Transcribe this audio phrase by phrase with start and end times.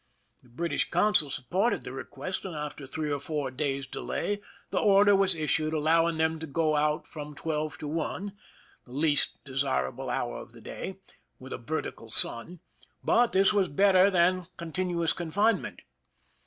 [0.41, 5.15] The British consul supported the request, and after three or four days' delay the order
[5.15, 8.35] was issued allowing them to go out from twelve to one,
[8.85, 10.97] the least desirable hour of the day,
[11.37, 12.61] with a vertical sun;
[13.03, 15.81] but this was better than con tinuous confinement.